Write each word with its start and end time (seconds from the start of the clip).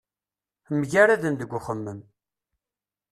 Mgaraden 0.79 1.35
deg 1.39 1.51
uxemmem. 1.57 1.99